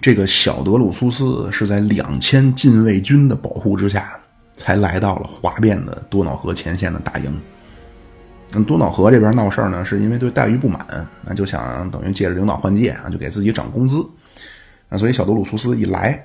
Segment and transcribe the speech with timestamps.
[0.00, 4.18] 这个小德鲁苏斯是在两千禁卫军的保护之下，
[4.54, 7.40] 才来到了哗变的多瑙河前线的大营。
[8.52, 10.86] 那多瑙河这边闹事呢，是因为对待遇不满，
[11.22, 14.06] 那就想等于借着领导换届啊，就给自己涨工资。
[14.88, 16.24] 啊，所以小德鲁苏斯一来，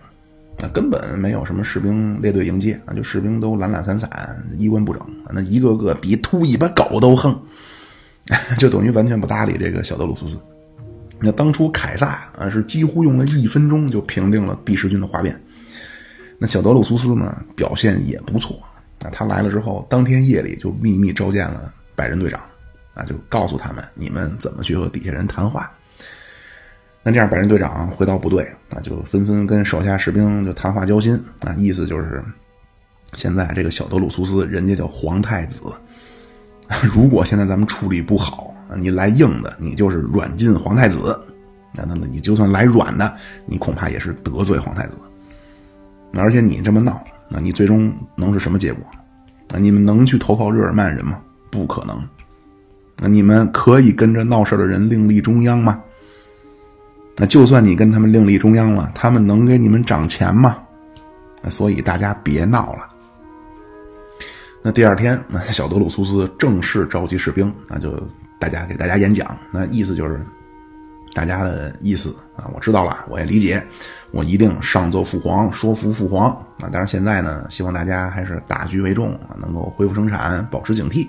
[0.60, 4.10] 那根本没有什么士兵列队迎接啊，就士兵都懒懒散散、
[4.58, 7.38] 衣冠不整，那一个个比秃尾巴狗都横，
[8.58, 10.38] 就等于完全不搭理这个小德鲁苏斯。
[11.24, 15.42] 那当初凯撒啊，是几乎用了一分钟就平定了第十军的哗变。
[16.38, 18.60] 那小德鲁苏斯呢，表现也不错
[19.00, 21.74] 啊，他来了之后，当天夜里就秘密召见了。
[21.96, 22.42] 百人队长，
[22.96, 25.72] 啊，就告诉他们你们怎么去和底下人谈话。
[27.04, 32.24] 那这样，百人队长回到部队，啊，就纷纷跟手下士兵就谈话交心，啊，意思就是，
[33.14, 35.62] 现在这个小德鲁苏斯，人家叫皇太子，
[36.82, 41.20] 如果现在咱们处理不好，你来硬的，你就是软禁皇太子，
[41.76, 43.14] 那那那你就算来软的，
[43.46, 44.98] 你恐怕也是得罪皇太子。
[46.16, 48.84] 而且你这么闹，那你最终能是什么结果？
[49.50, 51.20] 那你们能去投靠日耳曼人吗？
[51.50, 52.02] 不可能，
[52.98, 55.82] 那你们可以跟着闹事的人另立中央吗？
[57.16, 60.58] 那就算你跟他们另立中央了，他们能给你们涨钱吗？
[61.50, 62.90] 所以大家别闹了。
[64.64, 67.92] 那第二天，那小德鲁苏斯正式召集士兵，那就
[68.44, 70.20] 大家给大家演讲，那意思就是
[71.14, 73.66] 大家的意思啊，我知道了，我也理解，
[74.12, 76.70] 我一定上奏父皇，说服父皇啊。
[76.70, 81.08] 但是现在呢，希望大家还是大局为重啊，能够恢复生产，保持警惕。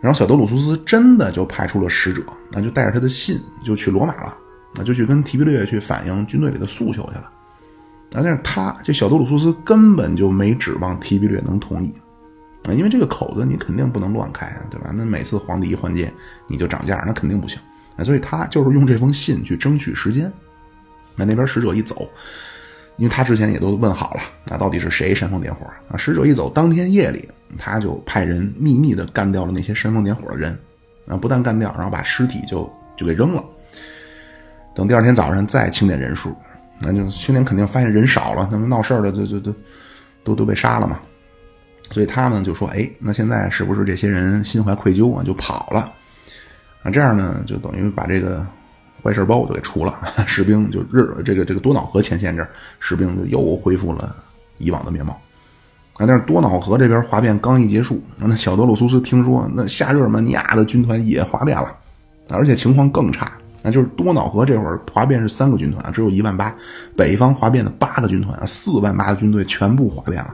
[0.00, 4.38] 然后小德鲁苏斯真的就派出了使者，那就带着他的信就去罗马了，
[4.76, 7.28] 那就去跟提比略去反映军队里的诉求去了。
[8.12, 11.92] 但是他这小德鲁苏斯根本就没指望提比略能同意，
[12.64, 14.90] 啊，因为这个口子你肯定不能乱开，对吧？
[14.94, 16.12] 那每次皇帝一换届
[16.46, 17.60] 你就涨价，那肯定不行。
[17.96, 20.32] 啊，所以他就是用这封信去争取时间。
[21.16, 22.08] 那那边使者一走。
[22.98, 25.96] 因为他之前也都问好了，那到底是谁煽风点火啊？
[25.96, 27.26] 使者一走，当天夜里
[27.58, 30.56] 他就派人秘密的干掉了那些煽风点火的人，
[31.06, 33.42] 啊，不但干掉，然后把尸体就就给扔了。
[34.74, 36.36] 等第二天早上再清点人数，
[36.80, 39.54] 那就清点肯定发现人少了，那么闹事的就就就
[40.22, 41.00] 都都被杀了嘛。
[41.92, 45.92] 所以他呢就说：“哎，那现在是不是这些人心怀愧疚啊，就跑了？
[46.82, 48.44] 啊，这样呢就等于把这个。”
[49.04, 49.98] 坏事包就给除了，
[50.28, 52.48] 士兵就日这个这个多瑙河前线这儿，
[52.78, 54.14] 士兵就又恢复了
[54.58, 55.12] 以往的面貌。
[55.94, 61.76] 啊，但是多瑙河这边哗变刚一结束，那小德鲁苏斯听说那下日耳曼尼亚的军团也哗变了，
[62.30, 63.32] 而且情况更差。
[63.60, 66.54] 那就是多瑙河这会儿哗变是三个军团，只有一万八，
[66.96, 70.32] 北方哗变的八个军团，四万八的军队全部哗变了。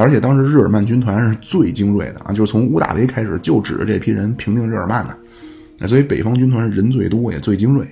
[0.00, 5.86] 而且当时日耳曼军团是最精锐的啊，就是从乌大维开始就指着这批人平定日耳曼的。
[5.86, 7.86] 所以北方军团人最多也最精锐。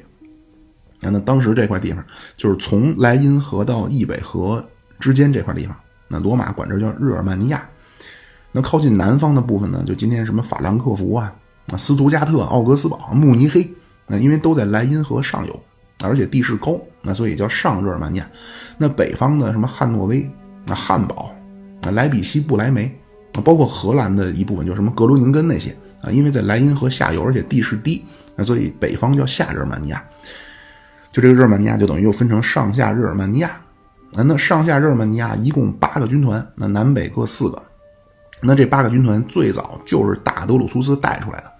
[1.00, 2.02] 那当时这块地方
[2.36, 4.64] 就是从莱茵河到易北河
[4.98, 5.76] 之间这块地方，
[6.08, 7.68] 那罗马管这叫日耳曼尼亚。
[8.52, 11.30] 那靠近南方的部分呢，就今天什么法兰克福啊、
[11.70, 13.68] 啊斯图加特、奥格斯堡、慕尼黑，
[14.06, 15.60] 那因为都在莱茵河上游，
[16.02, 18.30] 而且地势高，那所以叫上日耳曼尼亚。
[18.78, 20.26] 那北方的什么汉诺威、
[20.66, 21.34] 那汉堡、
[21.90, 22.84] 莱比锡、不莱梅，
[23.34, 25.74] 啊包括荷兰的一部分，就什么格罗宁根那些。
[26.02, 28.04] 啊，因为在莱茵河下游，而且地势低，
[28.36, 30.04] 那所以北方叫下日耳曼尼亚。
[31.10, 33.48] 就这个日耳曼尼亚就等于又分成上下日耳曼尼亚。
[34.14, 37.62] 啊，那上下日耳曼尼亚一共八个军团，那南北各四个。
[38.42, 41.50] 那这八个军团最早就是大德鲁苏斯带出来的。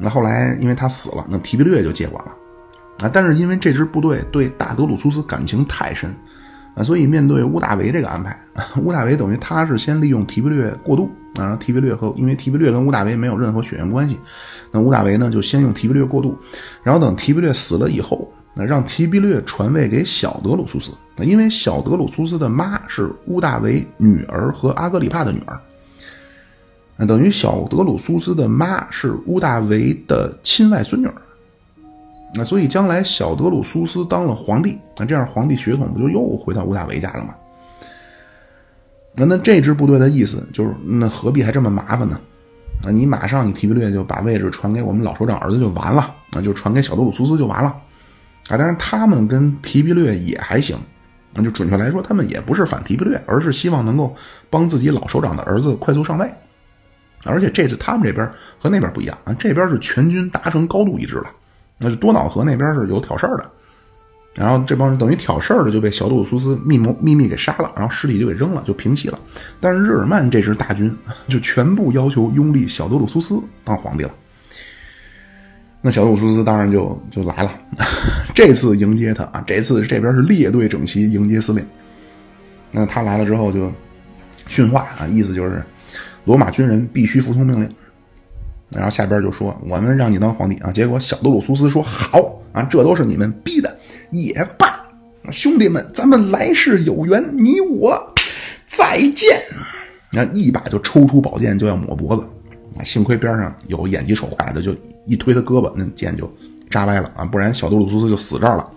[0.00, 2.34] 那后来因为他死了，那提比略就接管了。
[2.98, 6.12] 啊，但是因为这支部队对大德鲁苏斯感情太深。
[6.74, 8.38] 啊，所以面对乌大维这个安排，
[8.82, 14.18] 乌大维等于他是先利用提比略过渡，啊，提比略和因为提比略跟乌大维没有任何血缘关系，
[14.70, 16.36] 那乌大维呢就先用提比略过渡，
[16.82, 25.58] 然后等提比略死了以后，那让提比略传位给小德鲁苏斯，那因为小德鲁苏斯的妈是乌大维女儿和阿格里帕的女儿，
[26.96, 31.14] 那等于小德鲁苏斯的妈是乌大维的亲外孙女儿。
[32.34, 37.34] 那所以将来小德鲁苏斯当了皇帝，那这样皇帝血统不就又回到乌大维家了吗？
[39.16, 42.20] 那那这支部队的意思就是，那何必还这么麻烦呢？
[42.84, 47.68] 啊，你马上你提比略就把位置传给我们老首长儿子就完了，那就传给小德鲁苏斯就完了。
[48.48, 50.78] 啊，当然他们跟提比略也还行，
[51.34, 54.14] 那就准确来说，他们也不是反提比略，而是希望能够
[54.48, 56.32] 帮自己老首长的儿子快速上位。
[57.24, 58.24] 而且这次他们这边
[58.58, 61.26] 和那边不一样啊，这边是全军达成高度一致了。
[61.82, 63.50] 那就多瑙河那边是有挑事儿的，
[64.34, 69.18] 然后这帮人等于挑事儿的就被小杜鲁苏斯密谋秘密给杀了，然后尸体就给扔了，就平息了。
[69.60, 70.94] 但是日耳曼这支大军
[71.26, 74.10] 就全部要求拥立小德鲁苏斯当皇帝了。
[75.80, 77.50] 那小杜鲁苏斯当然就就来了，
[78.34, 81.66] 这次迎接他啊，这次这边是列队整齐迎接司令。
[82.70, 83.72] 那他来了之后就
[84.46, 85.62] 训话啊，意思就是
[86.26, 87.74] 罗马军人必须服从命令。
[88.70, 93.76] 然后下边就说我们让你当皇帝啊，结果小德鲁苏斯说好啊，这都是你们逼的
[94.10, 94.80] 也罢，
[95.30, 98.14] 兄弟们，咱们来世有缘，你我
[98.66, 99.40] 再见。
[100.12, 102.24] 那一把就抽出宝剑就要抹脖子。
[102.76, 104.72] 啊，幸亏边上有眼疾手快的，就
[105.04, 106.32] 一推他胳膊，那剑就
[106.70, 108.70] 扎歪了啊，不然小杜鲁苏斯就死这儿了。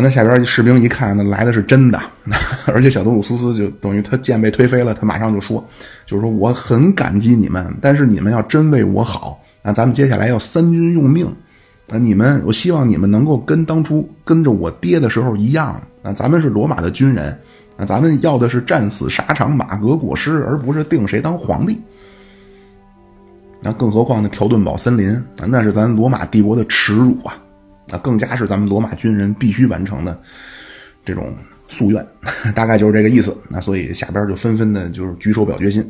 [0.00, 2.00] 那下边士兵一看，那来的是真的，
[2.72, 5.62] 而且小杜鲁斯斯就等于他剑被推飞了，他马上就说，
[6.06, 11.26] 就是说我很感激你们，但是你们要真为我好，那咱们接下来要三军用命，
[11.90, 17.36] 啊，你们我希望你们能够跟当初跟着我爹的时候一样，啊，咱们是罗马的军人，
[17.76, 21.76] 啊，咱们要的是战死沙场，马革裹尸，而不是定谁当皇帝。
[23.60, 27.34] 那更何况那条顿堡森林，那是咱罗马帝国的耻辱啊！
[27.88, 30.20] 那更加是咱们罗马军人必须完成的
[31.04, 31.34] 这种
[31.68, 32.06] 夙愿，
[32.54, 33.36] 大概就是这个意思。
[33.48, 35.88] 那所以下边就纷纷的就是举手表决心，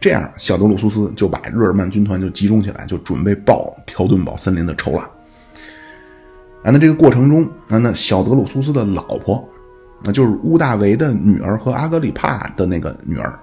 [0.00, 5.08] 这样小德鲁苏斯就把日耳曼军团就集中起来，就准备报条顿堡森林的仇了。
[6.62, 9.42] 啊，那这个过程中啊，那小德鲁苏斯的老婆，
[10.02, 13.38] 那就是乌大维的女儿和阿格里帕的那个女儿。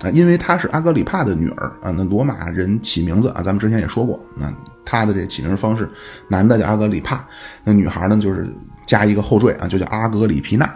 [0.00, 4.52] 啊，因为她是阿格里帕的女儿啊，那罗马人起名字啊，咱们之前也说过，那
[4.84, 5.88] 他的这起名方式，
[6.28, 7.26] 男的叫阿格里帕，
[7.64, 8.48] 那女孩呢就是
[8.86, 10.70] 加一个后缀啊，就叫阿格里皮娜。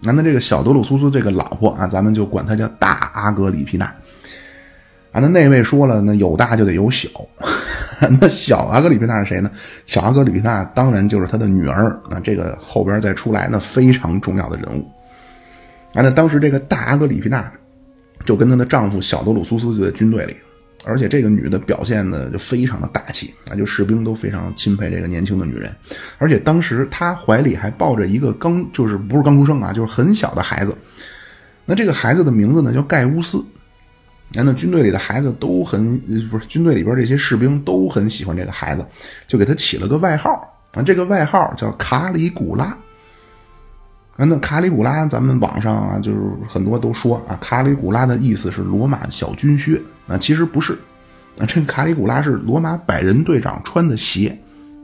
[0.00, 3.86] 那那这个小德鲁苏斯这个老婆啊，咱们就管她叫大阿格里皮娜。
[5.12, 7.08] 啊，那那位说了，那有大就得有小，
[8.20, 9.50] 那小阿格里皮娜是谁呢？
[9.86, 14.84] 小阿格里皮娜当然就是他的女儿啊，这个后边再出来那非常重要的人物。
[15.94, 17.50] 啊，那当时这个大阿格里皮娜。
[18.30, 20.36] 就跟她的丈夫小德鲁苏斯就在军队里，
[20.84, 25.74] 而且这个女的表现的就非常的大气啊，就士兵都非常钦佩这个年轻的女人，
[26.18, 30.72] 而且当时她怀里还抱着一个刚就是不是刚出生啊，就是很小的孩子，
[31.64, 33.44] 那这个孩子的名字呢叫盖乌斯，
[34.32, 35.98] 那军队里的孩子都很
[36.30, 38.86] 不是军队里边这些士兵都很喜欢这个孩子，
[39.26, 40.30] 就给他起了个外号
[40.74, 42.78] 啊，这个外号叫卡里古拉。
[44.26, 46.18] 那卡里古拉，咱们网上啊，就是
[46.48, 49.80] 很多都说啊，卡里古拉的意思是罗马小军靴。
[50.06, 50.72] 啊，其实不是，
[51.38, 54.36] 啊，这个卡里古拉是罗马百人队长穿的鞋，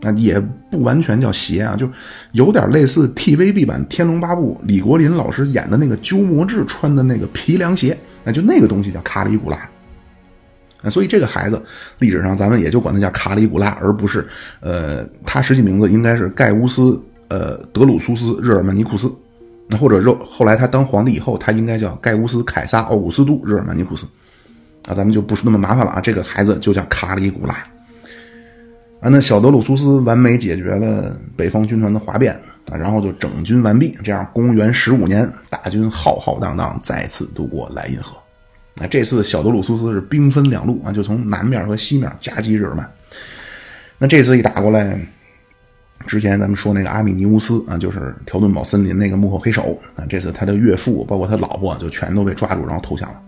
[0.03, 0.41] 啊，也
[0.71, 1.91] 不完全叫鞋啊，就
[2.31, 9.69] 有点类似 TVB 版《天龙八部》李国林老师演的那个鸠摩智穿的那个皮凉鞋，那就那个东西叫卡里古拉，
[10.83, 11.61] 啊，所以这个孩子
[11.99, 14.25] 历史上咱们也就管他叫卡里古拉，而不是，
[14.61, 16.97] 呃，他实际名字应该是盖乌斯，
[17.27, 19.13] 呃，德鲁苏斯日耳曼尼库斯。
[19.69, 24.07] 那或者说，后来他当皇帝以后，他应该叫盖乌斯凯撒奥古斯都日耳曼尼库斯，
[24.87, 26.01] 啊，咱们就不是那么麻烦了啊。
[26.01, 27.55] 这个孩子就叫卡里古拉，
[29.01, 32.33] 啊，那小德鲁苏斯完美解决了北方军团的哗变
[32.71, 33.91] 啊，然后就整军完毕。
[34.05, 38.17] 这样，公元十五年，大军浩浩荡荡再次渡过莱茵河。
[38.77, 42.89] 那这次小德鲁苏斯是兵分两路啊，就从南面和西面夹击日耳曼。
[43.99, 45.01] 那这次一打过来。
[46.07, 50.05] 之前咱们说那个阿米尼乌斯啊，就是条顿堡森林那个幕后黑手啊。
[50.09, 53.21] 这次他的岳父，包括他老婆，就全都被抓住，然后投降了。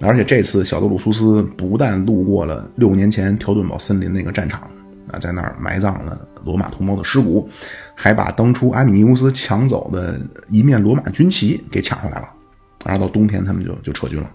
[0.00, 4.60] 而且这次小德鲁苏斯不但路过了六年前条顿堡森林那个战场
[5.10, 7.46] 啊，在那儿埋葬了罗马同胞的尸骨，
[7.94, 10.18] 还把当初阿米尼乌斯抢走的
[10.48, 12.28] 一面罗马军旗给抢回来了。
[12.84, 14.30] 然后到冬天，他们就就撤军了。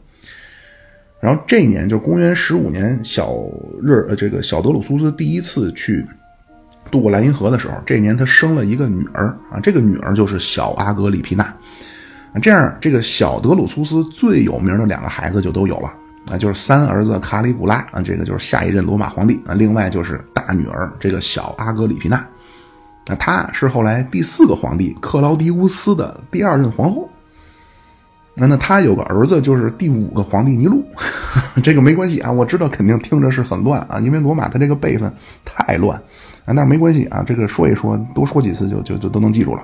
[1.20, 3.34] 然后这一年，就公元十五年，小
[3.82, 6.06] 日呃这个小德鲁苏斯第一次去。
[6.90, 12.40] 渡过莱茵河的时候，这年他生了一个女儿啊，这个女儿就是小阿格里皮娜啊。
[12.42, 15.94] 这样，这个小德鲁苏斯最有名的两个孩子就都有了
[16.32, 19.54] 啊，就是三儿子卡里古拉啊，这个就是下一任罗马皇帝啊。
[19.54, 22.26] 另外就是大女儿这个小阿格里皮娜，
[23.08, 27.10] 那她是后来第四个皇帝克劳迪乌斯的第二任皇后。
[28.34, 30.82] 那那他有个儿子，就是第五个皇帝尼禄，
[31.62, 32.32] 这个没关系啊。
[32.32, 36.02] 我知道肯定听着是很乱啊，因为罗马他这个辈分太乱。
[36.46, 39.64] 啊，但是没关系啊，这个说一说，多说几次就就就都能记住了。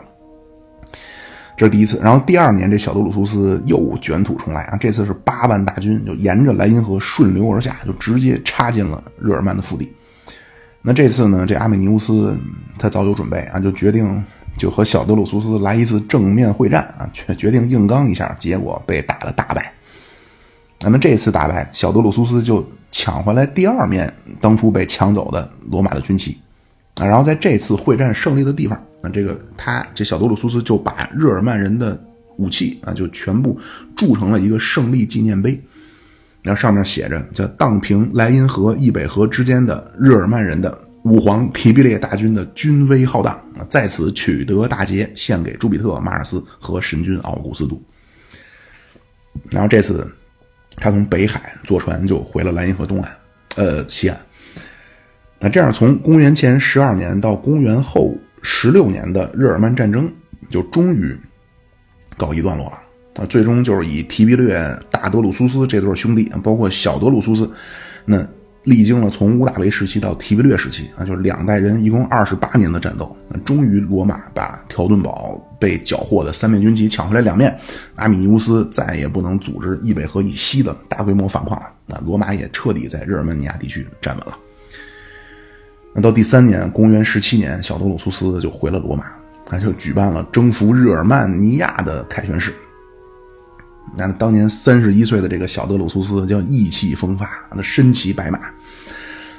[1.55, 9.91] 这是第一次，然后第二年这小德鲁苏斯又卷土重来啊，这次是八万大军就沿着莱茵河顺流而下，就直接插进了日耳曼的腹地。
[10.83, 12.37] 那这次呢，这阿美尼乌斯
[12.77, 14.23] 他早有准备啊，就决定
[14.55, 19.73] 就和小德鲁苏斯来一次正面会战啊，决决定硬刚一下，结果被打的大败。
[20.79, 26.37] 那么这次大败，小德鲁苏斯就抢回来第二面当初被抢走的罗马的军旗。
[26.97, 31.99] 啊，然后在这次会战胜利的地方，那这个他这小多鲁苏斯就把日耳曼人的
[32.37, 33.59] 武器啊，就全部
[33.95, 35.61] 铸成了一个胜利纪念碑。
[36.43, 47.81] 然后上面写着叫荡平莱茵河易北河之间的日耳曼人的武皇提比列大军的军威浩荡，在此取得大捷，献给朱比特、马尔斯和神君奥古斯都。
[49.51, 50.09] 然后这次
[50.77, 53.11] 他从北海坐船就回了莱茵河东岸，
[53.55, 54.17] 呃，西岸。
[55.39, 60.11] 那这样，从公元前十二年到公元后十六年的日耳曼战争
[60.49, 61.15] 就终于
[62.17, 62.77] 告一段落了。
[63.21, 64.59] 啊，最终就是以提比略、
[64.91, 67.49] 大德鲁苏斯这对兄弟，包括小德鲁苏斯，
[68.05, 68.23] 那
[68.63, 77.57] 历经了从乌大维时期到提比略时期啊，就是两代人一共二十八年的战斗，那终于罗马把条顿堡被缴获的三面军旗抢回来两面，
[77.95, 84.37] 阿米尼乌斯再也不能组织易北河以西的大规模反抗了，那罗马也彻底在日耳曼尼亚地区站稳了。
[85.93, 89.05] 那到第三年，公元十七年，小德鲁苏斯就回了罗马，
[89.45, 92.53] 他就举办了征服日耳曼尼亚的凯旋式。
[93.95, 98.39] 那当年三十一岁的这个小德鲁苏斯叫意气风发，那身骑白马，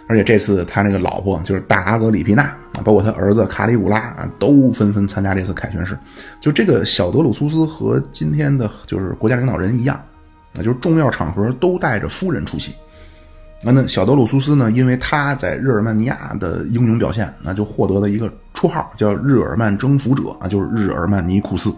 [0.08, 2.52] 而且这次他那个老婆就是大阿格里皮娜，
[2.82, 5.96] 包括他儿子卡里古拉啊，都纷纷参加这次凯旋式。
[6.40, 10.02] 就这个小德鲁苏斯和今天的就是国家领导人一样，
[10.54, 12.72] 那就是重要场合都带着夫人出席。
[13.64, 21.74] 那那小德鲁苏斯呢，因为他在日耳曼尼亚的英勇表现，那就获得了一个绰号叫日耳曼征服者啊，就是日耳曼尼库斯。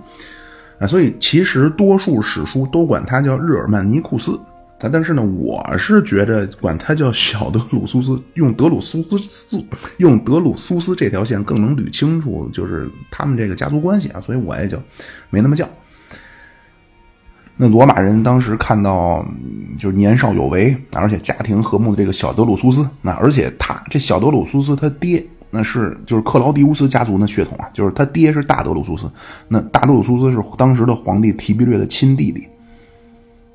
[0.78, 4.38] 啊，所以其实多数史书都管他叫日耳曼尼库斯，
[4.78, 9.62] 但是呢，我是觉着管他叫小德鲁苏斯，用德鲁苏斯
[9.99, 14.78] 用德鲁苏斯这条线更能捋清楚，就是他们这个家族关系啊，所以我也就
[15.28, 15.68] 没那么叫。
[17.62, 19.23] 那罗马人当时看到
[19.76, 25.23] 就是年少有为，而且家庭和睦的这个小德鲁苏斯，那而且他这小德鲁苏斯他爹。
[25.50, 29.11] 那是就是克劳狄乌斯家族的血统啊，就是他爹是大德鲁苏斯，
[29.47, 32.47] 那大德鲁苏斯是当时的皇帝提比略的亲弟弟。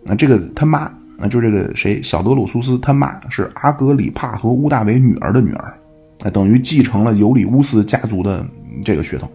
[0.03, 5.73] 那这个他妈，那就这个谁小德鲁苏斯他妈是阿格里帕和乌大维女儿的女儿，
[6.19, 8.45] 那等于继承了尤里乌斯家族的
[8.83, 9.27] 这个血统，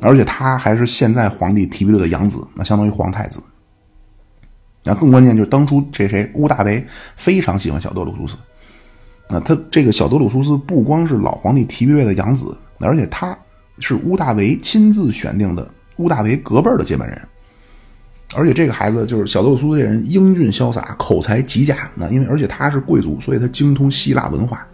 [0.00, 3.38] 而且他还是现在皇帝提比略的养子，那相当于皇太子。
[4.86, 6.82] 那更关键就是当初这谁乌大维
[7.16, 8.36] 非常喜欢小德鲁苏斯。
[9.28, 13.36] 那他这个小德鲁苏斯不光是老皇帝提比略的养子，而且他
[13.80, 17.20] 是乌大维亲自选定的乌大维隔辈的接班人。
[18.34, 21.90] 而且这个孩子就是小德鲁苏斯这人英俊潇洒，口才极佳。
[21.96, 24.64] 那因为而且他是贵族，所以他精通希腊文化。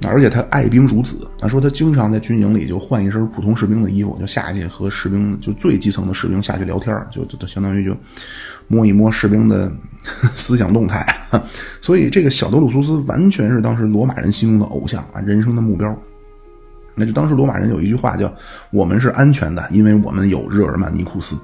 [0.00, 7.96] 那而且他爱兵如子，他说他经常在军营里就换一身普通士兵的衣服，就下去和士兵就最基层的士兵下去聊天，就就相当于就
[8.68, 9.70] 摸一摸士兵的
[10.36, 11.04] 思想动态。
[11.80, 15.94] 所以这个小德鲁苏斯完全是当时罗马人心中的偶像啊，人生的目标。
[16.94, 18.32] 那就当时罗马人有一句话叫
[18.72, 21.36] “我们是安全的，因为我们有日耳曼尼库斯”，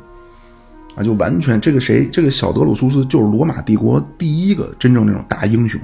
[0.97, 5.81] 啊，就完全这个谁这个小德鲁苏斯就是罗马帝国第一个真正那种大英雄。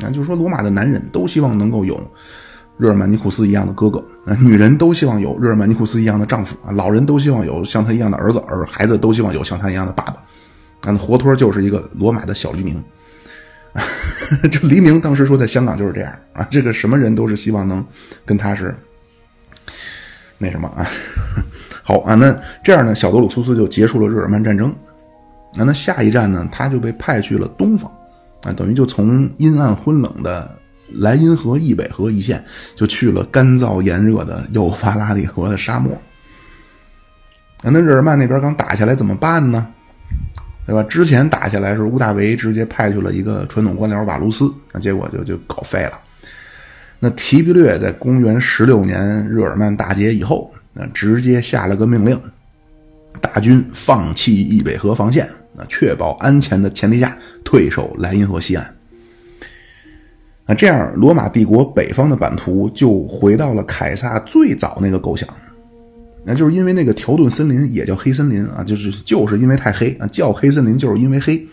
[0.00, 2.00] 那就是说，罗马的男人都希望能够有
[2.78, 10.16] 日耳曼尼库斯一样的哥哥，啊，女人都希望有日耳曼尼库斯一样的丈夫，啊，老人都希望有像他一样的儿子，而孩子都希望有像他一样的爸爸，
[10.84, 12.82] 那，活脱就是一个罗马的小黎明。
[14.52, 17.84] 就黎明当时说，在香港就是这样啊，这个什么人都是希望能
[18.24, 18.72] 跟他是
[20.38, 20.86] 那什么啊。
[21.82, 24.74] 好啊，那这样呢，小德鲁苏斯就结束了日耳曼战争。
[25.56, 27.90] 那那下一站呢，他就被派去了东方。
[28.42, 30.56] 啊，等于就从阴暗昏冷的
[30.92, 32.44] 莱茵河易北河一线，
[32.76, 36.00] 就去了干燥炎热的幼发拉底河的沙漠。
[37.62, 39.66] 那日耳曼那边刚打下来怎么办呢？
[40.66, 40.82] 对吧？
[40.84, 46.00] 之前打下来是屋大维直接派去了一个传统官僚瓦卢斯，那结果就就搞废了。
[46.98, 52.18] 那提比略在公元十六年日耳曼大捷以后，那直接下了个命令，
[53.20, 55.28] 大军放弃易北河防线。
[55.56, 58.74] 那确保安全的前提下，退守莱茵河西岸。
[60.46, 65.28] 那这样，罗马帝国北方的版图就回到了凯撒最早那个构想，
[66.24, 71.46] 那就是因为那个条顿森林也叫黑森林啊，就是就是因为太黑啊，叫黑森林就是因为黑，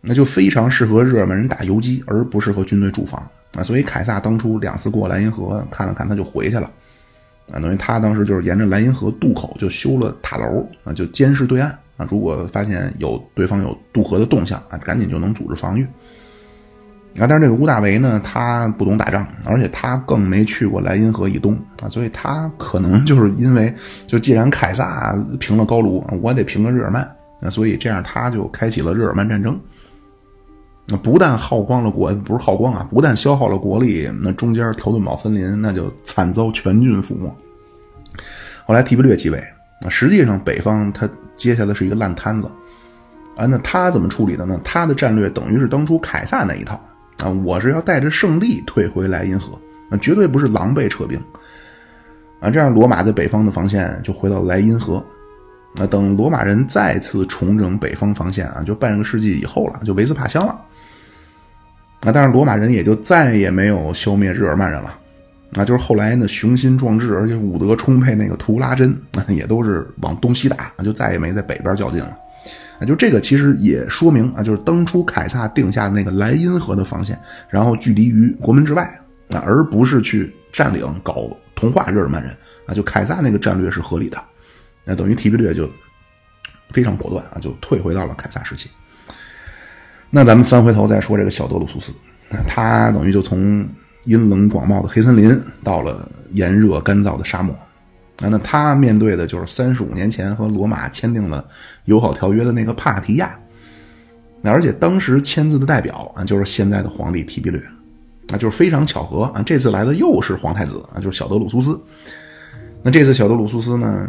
[0.00, 3.20] 那就非常适合日耳曼人打游击，而不适合军队驻防
[3.54, 3.62] 啊。
[3.62, 6.70] 所以凯撒当初两次过莱茵河看了看，他就回去了
[7.50, 7.58] 啊。
[7.58, 11.76] 等于他当时就是沿着莱茵河渡口就修了塔楼啊，就监视对岸。
[11.96, 15.86] 啊，如果发现有对方有渡河的动向啊，赶紧就能组织防御。
[17.18, 23.72] 啊，但是这个乌大维呢，他不懂打仗，而且他更没去过莱茵河以东啊，所以他可能就是 因为，
[24.06, 27.08] 就既然凯撒平了高卢，我得平个日耳曼，
[27.40, 29.58] 那所以这样他就开启了日耳曼战争。
[30.86, 37.34] 那不但耗光了国，不是耗光啊，不但消耗了国力，那中间条顿堡森林那就惨遭全军覆没。
[38.66, 39.38] 后来提比略继位
[39.82, 39.88] 啊。
[39.88, 42.50] 实际上，北方他接下来是一个烂摊子，
[43.36, 44.60] 啊，那他怎么处理的呢？
[44.62, 46.78] 他的战略等于是当初凯撒那一套
[47.18, 51.20] 啊，我是要带着胜利退回莱茵河，那绝对不是狼狈撤兵
[52.40, 52.50] 啊。
[52.50, 55.04] 这样罗马在北方的防线就回到莱茵河。
[55.76, 60.52] 那等罗马人再次重整北方防线啊，就半个世纪以后了，就维斯帕乡了。
[62.00, 64.98] 啊，但是罗马人也就再也没有消灭日耳曼人了。
[65.54, 68.96] 啊，就是后来呢，雄心壮志而且武德充沛那个图拉真，
[69.28, 72.16] 也都是往东西打，就再也没在北边较劲了。
[72.80, 78.82] 啊，就这个其实也说明啊，就是当初凯撒定下那个莱茵河的防线，然后距离于国门之外，
[79.30, 82.36] 啊，而不是去占领搞同化日耳曼人。
[82.66, 84.22] 啊，就凯撒那个战略是合理的。
[84.84, 85.68] 那等于提比略就
[86.70, 88.68] 非常果断啊，就退回到了凯撒时期。
[90.10, 91.92] 那咱们翻回头再说这个小德鲁苏斯，
[92.46, 93.66] 他等于就从
[94.04, 97.56] 阴冷广袤的黑森林到了炎热干燥的沙漠。
[98.20, 101.44] 啊，那他面对的就是三十五年前和罗马签订了
[101.86, 103.38] 友好条约的那个帕提亚。
[104.40, 107.60] 那而且当时签字的代表啊，就是现在的皇帝提比略。
[108.28, 111.78] 啊，就是非常巧合啊，这次来的又是皇太子啊，就是小德鲁苏斯。
[112.82, 114.08] 那这次小德鲁苏斯呢？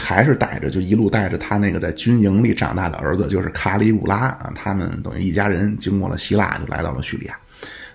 [0.00, 7.36] 还是带着，就一路带着他那个在军营里长大的儿子，就是卡里古拉啊，他们等于一家人经过了希腊，就来到了叙利亚。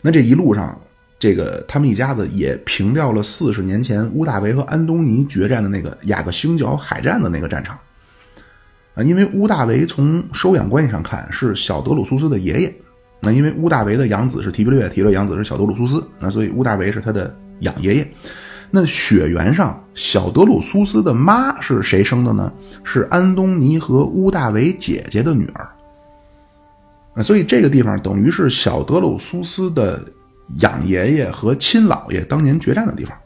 [0.01, 0.77] 那这一路上，
[1.23, 7.79] 这个他们一家子也平掉了四十年前乌大维和安东尼决战的那个雅各星角海战的那个战场
[8.93, 9.01] 啊。
[9.01, 12.75] 因为乌大维从收养关系上看是小德鲁苏斯的爷爷，
[13.21, 18.11] 那因为乌大维的养子是提比略，提比略养子是小德鲁苏斯，那所以乌大维是他的养爷爷。
[18.69, 22.51] 那血缘上，小德鲁苏斯的妈是谁生的呢？
[22.83, 27.23] 是安东尼和乌大维姐姐的女儿。
[27.23, 30.03] 所以这个地方等于是小德鲁苏斯的
[30.59, 33.17] 养爷爷和亲姥爷当年决战的地方。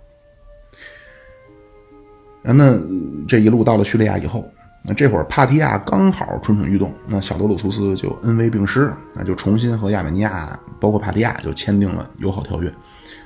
[2.41, 2.79] 那
[3.27, 4.49] 这一路到了叙利亚以后，
[4.84, 12.69] 那这会儿帕提亚刚好蠢蠢欲动，那小德鲁苏斯就恩威并施，那就重新和亚美尼亚，包括帕提亚就签订了友好条约。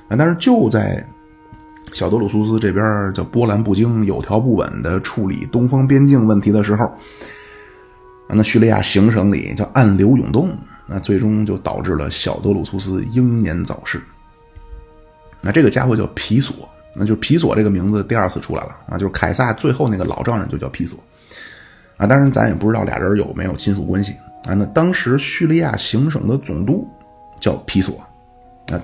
[0.08, 1.06] 啊，但是就在
[1.92, 6.90] 小德鲁苏斯这边叫波澜不惊、有条不紊的处理东方边境问题的时候，
[8.28, 14.02] 那叙利亚行省里叫暗流涌动，那最终就导致了小德鲁苏斯英年早逝。
[15.40, 20.98] 那这个家伙叫皮索，那就皮索这个名字第二次出来了啊，就是凯撒最后那个老丈人就叫皮索
[21.96, 24.12] 啊，当然咱也不知道俩人有没有亲属关系
[24.44, 24.54] 啊。
[24.54, 26.88] 那当时叙利亚行省的总督
[27.40, 27.98] 叫皮索。
[27.98, 28.08] 啊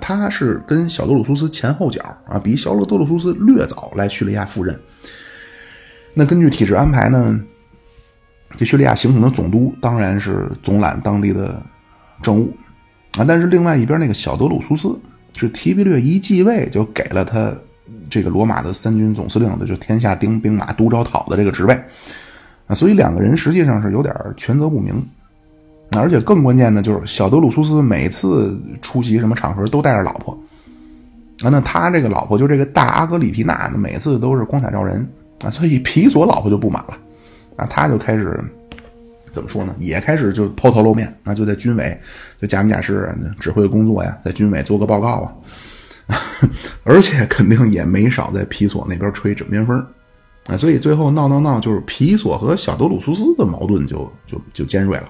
[0.00, 4.78] 他是跟小德鲁苏斯前后脚啊，比小德鲁苏斯略早来叙利亚赴任。
[6.12, 7.40] 那根据体制安排呢，
[8.58, 11.62] 这叙利亚行省的总督当然是总揽当地的
[12.22, 12.54] 政务
[13.16, 13.24] 啊。
[13.26, 14.98] 但是另外一边那个小德鲁苏斯
[15.36, 17.52] 是提比略一继位就给了他
[18.10, 21.74] 这个罗马的三军总司令的就天下兵兵马都招讨的这个职位
[22.66, 25.02] 啊，所以两个人实际上是有点权责不明。
[25.92, 30.38] 而且更关键的就是小德鲁苏斯每次出席什么场合都带着老婆，
[31.40, 35.08] 啊，那他这个老婆就这个大阿格里皮娜，每次都是光彩照人
[35.42, 36.98] 啊，所以皮索老婆就不满了，
[37.56, 38.38] 啊，他就开始
[39.38, 39.72] 怎么说呢？
[39.78, 41.96] 也开始就抛头露面，那就在军委
[42.40, 45.32] 就假模假式指挥工作呀，在军委做个报告
[46.08, 46.18] 啊，
[46.82, 49.78] 而且肯定也没少在皮索那边吹枕边风，
[50.48, 55.08] 啊，所以最后闹闹闹，就是皮索和小德鲁苏斯的矛盾就就就尖锐了。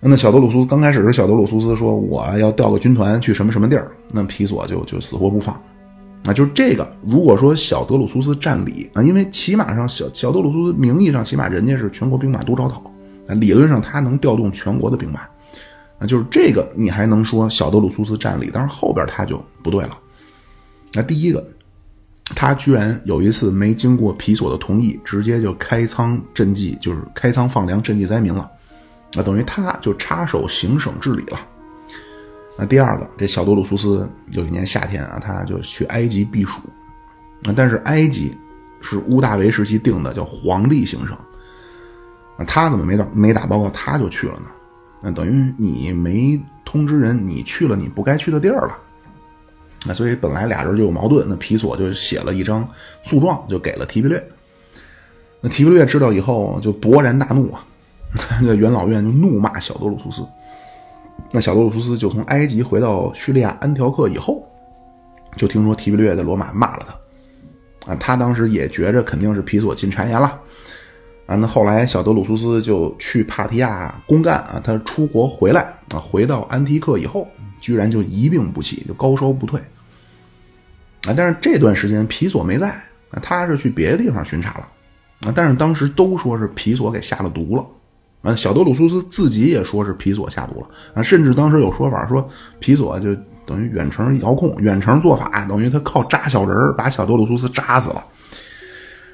[0.00, 5.60] 那小德鲁苏刚开始是小德鲁苏斯说我要调个军团去什么什么地儿，那皮索就就死活不放，
[6.26, 6.90] 啊，就是这个。
[7.02, 12.82] 如果说小德鲁苏斯占理啊，因为起码上小小德鲁苏斯名义上起码人家是全国兵马都招讨，
[13.28, 15.20] 啊，理论上他能调动全国的兵马，
[16.00, 19.96] 啊，就是这个你还能说小德鲁苏斯占理，但是后边他就不对了。
[20.92, 21.46] 那第一个，
[22.34, 28.50] 他居然有一次没经过皮索的同意，直接就开仓赈济，就是开仓放粮赈济灾民了。
[29.14, 31.38] 那等于他就插手行省治理了。
[32.58, 36.60] 那第二个，这小多鲁苏斯有一年夏天啊，他就去埃及避暑。
[37.42, 38.34] 那但是埃及
[38.80, 41.16] 是乌大维时期定的，叫皇帝行省。
[42.38, 44.46] 那他怎么没打没打报告他就去了呢？
[45.02, 48.78] 那等于你没通知人，你去了你不该去的地儿了。
[49.86, 52.66] 那所以本来俩人就有矛盾，那皮索就写了一张
[53.02, 54.28] 诉状，就给了提比略。
[55.42, 57.64] 那提比略知道以后就勃然大怒啊。
[58.40, 60.26] 那元老院就怒骂小多鲁苏斯，
[61.32, 64.46] 那小多鲁苏斯就从埃及回到叙利亚安条克以后，
[65.36, 66.86] 就听说提比略在罗马骂了
[67.80, 70.40] 他，啊，他当时也觉着肯定是皮索进谗言了，
[71.26, 77.26] 啊，那后来小德鲁苏斯就去帕提亚公干啊，他出国回来啊，回到安提克以后，
[77.60, 79.60] 居然就一病不起，就高烧不退，
[81.08, 82.68] 啊，但是这段时间皮索没在，
[83.10, 84.68] 啊，他是去别的地方巡查了，
[85.26, 87.66] 啊，但是当时都说是皮索给下了毒了。
[88.26, 93.14] 啊，小德鲁苏斯自己也说是皮索下毒了啊，甚至当时有说法说皮索就
[93.46, 98.04] 等于远程遥控、远程做法，等于他靠扎小人把小德鲁苏斯扎死了。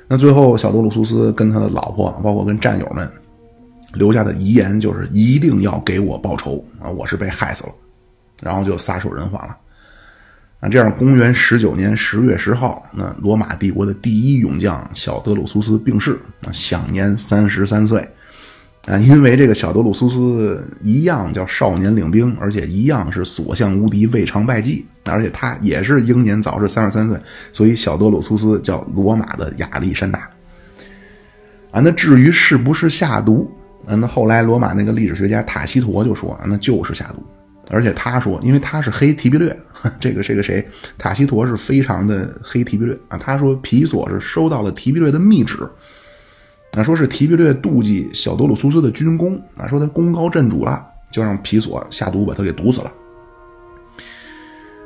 [0.08, 3.06] 那最后，小德鲁苏斯跟他的老婆，包括跟战友们
[3.92, 6.88] 留下的遗言就是一定要给我报仇啊！
[6.88, 7.72] 我是被害死了，
[8.42, 9.54] 然后就撒手人寰了。
[10.60, 18.06] 那这样，公元十九年十月十号，那罗马帝国的第一勇将小德鲁苏斯病逝，啊，享年三十三岁。
[18.88, 27.16] 啊，因为这个小德鲁苏斯一样叫少年领兵，而且一样是所向无敌、未尝败绩，而且他也是英年早逝，三十三岁，
[27.52, 30.28] 所以小德鲁苏斯叫罗马的亚历山大。
[31.70, 33.48] 啊，那至于是不是下毒，
[33.86, 37.22] 啊，那后来罗马那个历史学家塔西佗就说，那就是下毒，
[37.70, 39.56] 而且他说，因为他是黑提比略，
[40.00, 40.66] 这个这个谁，
[40.98, 45.58] 塔西佗是非常的黑提比略啊，他说皮索是收到了提比略的密旨。
[46.74, 52.90] 那说是提比略妒忌小德鲁苏斯的军功啊，说他功高震主了，就让皮索下毒把他给毒死了。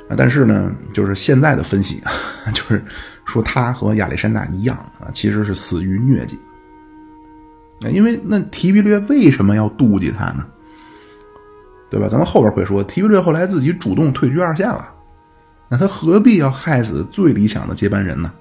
[0.09, 2.03] 啊，但是呢，就是现在的分析，
[2.53, 2.85] 就是
[3.25, 6.37] 说他和亚历山大一样啊，其实是死于疟疾。
[7.83, 10.45] 啊，因为那提比略为什么要妒忌他呢？
[11.89, 12.09] 对吧？
[12.09, 14.89] 咱们后边会说，提比略后来自己主动退居二线了，
[15.69, 18.33] 那他何必要害死最理想的接班人呢？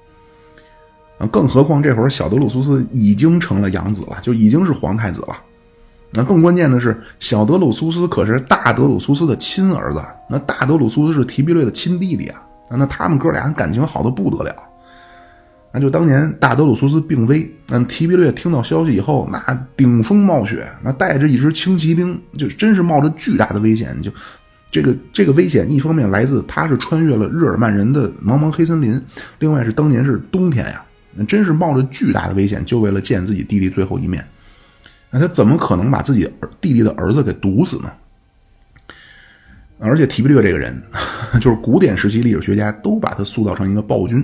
[1.18, 5.36] 啊，更何况这会儿小德鲁苏斯已经成了养子了，就已经是皇太子了。
[6.12, 10.00] 那更关键的是，小德鲁苏斯可是大德鲁苏斯的亲儿子，
[10.30, 12.42] 那大德鲁苏斯是提比略的亲弟弟啊。
[12.70, 14.54] 那他们哥俩感情好的不得了。
[15.72, 24.00] 那就当年大德鲁苏斯病危，那提比略听到消息以后，那顶风冒雪，那带着一支轻骑兵，就真是冒着巨大的危险。
[24.00, 24.10] 就
[24.70, 29.00] 这个这个危险，一方面来自他是穿越了日耳曼人的茫茫黑森林，
[29.38, 30.82] 另外是当年是冬天呀。
[31.24, 34.26] 真是冒着巨大的危险，就为了见自己弟弟最后一面。
[35.10, 36.28] 那他怎么可能把自己
[36.60, 37.90] 弟弟的儿子给毒死呢？
[39.78, 40.82] 而且提比略这个人，
[41.38, 44.18] 就是古典时期历史学家都把他塑造成一个暴君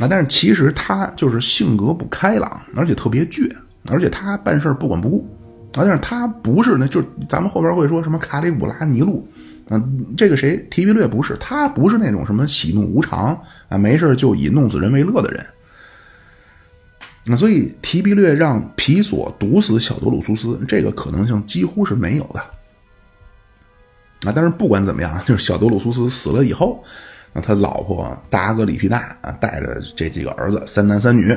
[0.00, 0.08] 啊。
[0.08, 3.50] 但是其实他就是性格不开朗，而且特别倔，
[3.88, 5.28] 而且他办事不管不顾
[5.74, 5.86] 啊。
[5.86, 9.26] 但是他不是那，就咱们后边会说什么卡里古拉尼禄。
[9.68, 11.36] 嗯，这个谁提比略不是？
[11.38, 15.46] 他不是那种什么喜怒无常啊，没事就以弄死人为乐的人。
[17.24, 22.40] 那所以提比略让皮索毒死小德鲁苏斯，这个可能性几乎是没有的。
[24.28, 26.82] 啊，但是不管怎么样，就是小德鲁苏斯死了以后，
[27.32, 31.36] 那他老婆大阿格里皮娜啊，带着这几个儿子三男三女，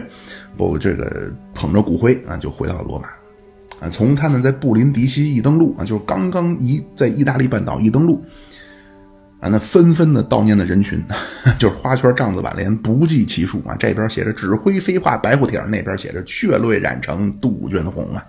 [0.57, 3.07] 不这个捧着骨灰啊，就回到了罗马。
[3.79, 8.23] 啊，从他们在布林迪西一登陆啊，就是刚刚一在意大利半岛一登陆。
[9.49, 11.03] 那纷纷的悼念的人群，
[11.59, 13.75] 就是花圈、帐子、挽联不计其数啊。
[13.79, 18.23] 这边写着“指挥飞化白虎帖”，那边写着“血泪染成杜鹃红”啊。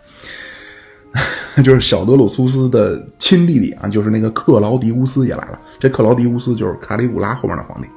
[1.65, 5.59] 就是小德鲁苏斯的亲弟弟啊，就是那个克劳迪乌斯也来了。
[5.79, 7.89] 这克劳迪乌斯就是卡里古拉后面的皇帝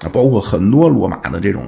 [0.00, 1.64] 啊，包括很多罗马的这种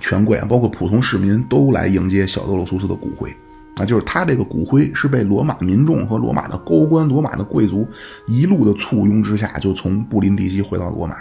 [0.00, 3.30] 权贵啊，包括普通市民都来迎接小德鲁苏斯的骨灰。
[3.76, 7.88] 啊，就是他这个骨灰是被罗马民众和罗马的高官、罗马的贵族
[8.26, 11.16] 一路的簇拥之下，就从布林迪西回到罗马。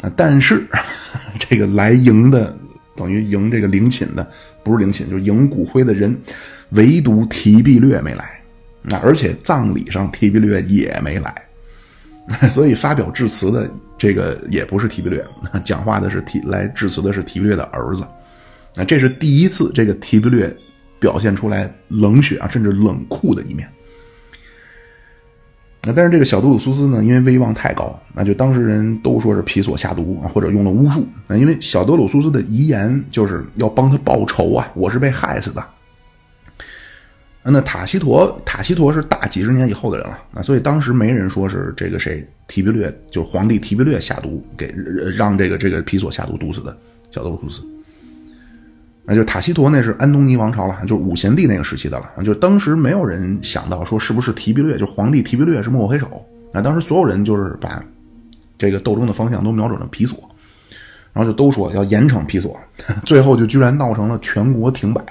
[0.00, 0.64] 啊，但是
[1.36, 2.56] 这个来迎的，
[2.94, 4.24] 等于迎这个陵寝的，
[4.62, 6.16] 不是陵寝，就是迎骨灰的人，
[6.70, 8.40] 唯独提比略没来。
[8.82, 11.34] 那而且葬礼上提比略也没来，
[12.48, 15.22] 所以发表致辞的这个也不是提比略，
[15.64, 18.06] 讲话的是提来致辞的是提比略的儿子。
[18.76, 20.56] 那这是第一次，这个提比略。
[21.00, 23.68] 表现出来冷血啊，甚至冷酷的一面。
[25.82, 31.08] 那但是这个小德鲁苏斯呢，因为威望太高，那就当时人都说是皮索下毒啊，或者用了巫术。
[31.26, 35.64] 那因为小德鲁苏斯的遗言就是要帮他报仇啊，我是被害死的。
[37.42, 44.70] 那塔西佗，塔西佗是大几十年以后的人了那，所以当时没人说是这个谁提比略，就是皇帝提比略下毒给
[45.16, 46.76] 让这个这个皮索下毒毒死的
[47.10, 47.66] 小德鲁苏斯。
[49.02, 52.22] 那就塔西佗，那是安东尼王朝了，就是五贤帝那个时期的了。
[52.22, 56.24] 就当时没有人想到说是不是提比略，就皇帝提比略是幕后黑手。
[56.52, 57.82] 那当时所有人就是把
[58.56, 60.18] 这个斗争的方向都瞄准了皮索，
[61.12, 62.56] 然后就都说要严惩皮索。
[63.04, 65.02] 最后就居然闹成了全国停摆，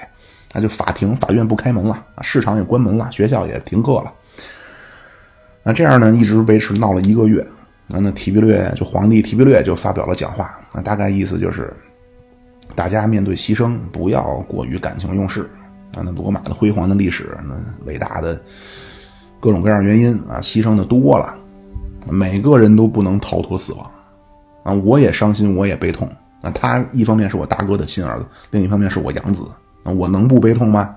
[0.54, 4.12] 那就法庭、法院不开门了，市场也关门了，学校也停课了。
[5.62, 7.46] 那这样呢，一直维持闹了一个月。
[7.86, 11.74] 那那提比略就皇帝提比略就发表了讲话，那大概意思就是。
[12.80, 15.42] 大家面对牺牲，不要过于感情用事
[15.94, 16.00] 啊！
[16.02, 18.40] 那罗马的辉煌的历史，那伟大的
[19.38, 21.34] 各种各样原因啊，牺牲的多了，
[22.10, 23.90] 每个人都不能逃脱死亡
[24.62, 24.72] 啊！
[24.72, 26.50] 我也伤心，我也悲痛啊！
[26.52, 29.44] 他一方面是我大哥的亲儿子，另一方面是我养子
[29.82, 29.92] 啊！
[29.92, 30.96] 我能不悲痛吗？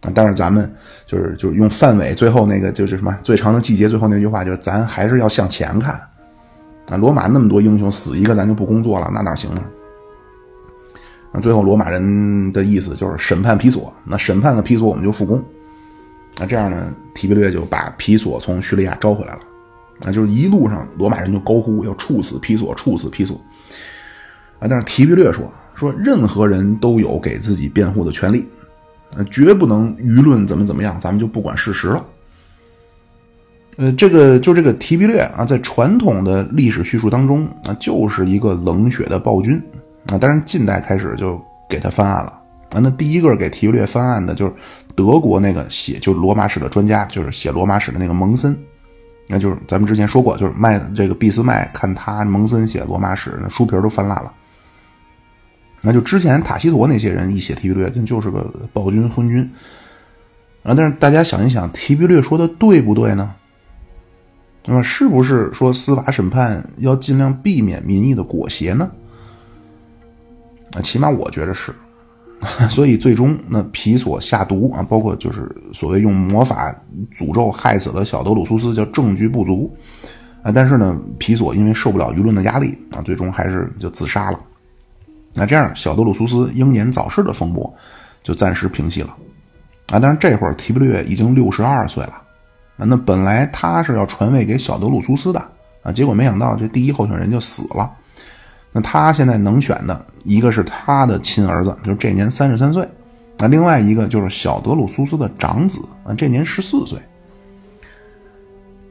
[0.00, 6.00] 啊，但是咱们就是就是用范伟最后那个就是什么最长的季节最后那句话，就是咱还是要向前看
[6.88, 6.96] 啊。
[6.96, 9.62] 罗马那么多英雄，死一个咱就不工作了，那哪行呢？
[11.32, 15.42] 那最后罗马人的意思就是审判皮索，那审判了皮索，我们就复工。
[16.38, 19.40] 那这样呢，提比略就把皮索从叙利亚招回来了。
[20.02, 23.40] 那就是一路上罗马人就高呼要处死皮索，处死皮索。
[24.58, 28.46] 啊，但是提比略说说任何人都有给自己辩护的权利。
[29.16, 32.04] 呃，绝不能舆论怎么怎么样，咱们就不管事实了。
[33.76, 39.60] 呃，这个就这个提比略啊，在传统的历史叙述当中啊，就是一个冷血的暴君
[40.10, 40.18] 啊。
[40.20, 42.30] 但是近代开始就给他翻案了
[42.72, 42.80] 啊。
[42.82, 44.52] 那第一个给提比略翻案的就是
[44.94, 48.54] 德国那个写就是罗马史的专家，就是写罗马史的那个蒙森。
[49.28, 54.32] 那就是咱们之前说过，就是麦这个俾斯麦看他蒙森写罗马史，那书皮都翻烂了。
[55.80, 59.48] 那就之前塔西佗那些人一写提比略，那就是个暴君昏君
[60.62, 60.74] 啊！
[60.74, 63.32] 但是大家想一想，提比略说的对不对呢？
[64.66, 68.90] 那么是不是说司法审判要尽量避免民意的裹挟呢？
[70.74, 71.74] 啊，起码我觉得是。
[72.70, 76.74] 所以最终那皮索下毒啊，包括就是所谓用魔法
[77.12, 79.70] 诅咒害死了小德鲁苏斯，叫证据不足
[80.42, 80.50] 啊。
[80.50, 84.40] 但是呢，皮索因为受不了舆论的压力啊，最终还是就自杀了。
[85.34, 87.70] 那这样，小德鲁苏斯英年早逝的风波
[88.22, 89.14] 就暂时平息了，
[89.92, 92.22] 啊，但是这会儿提布略已经六十二岁了，
[92.78, 95.38] 啊，那本来他是要传位给小德鲁苏斯的，
[95.82, 97.92] 啊，结果没想到这第一候选人就死了，
[98.72, 102.88] 那他现在能选的一个是他的亲儿子，就是这年三十三岁，
[103.38, 106.98] 那另外一个就是小德鲁苏斯的长子，啊，这年十四岁，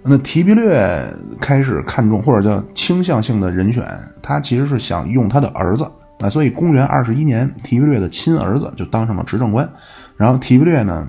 [0.03, 1.05] 那提比略
[1.39, 3.85] 开始看重或者叫倾向性的人选，
[4.21, 5.89] 他其实是想用他的儿子。
[6.19, 9.69] 啊，所以公元二十一年，提比略的亲儿子就当上了执政官，
[10.17, 11.07] 然后提比略呢